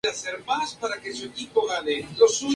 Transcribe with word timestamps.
Se 0.11 0.31
trata 0.31 0.31
de 0.31 0.41
una 0.41 0.55
adaptación 0.55 0.81
de 0.81 0.89
la 0.89 0.97
historia 1.37 1.79
original, 1.79 1.79
con 1.85 2.07
ciertos 2.27 2.39
cambios. 2.39 2.49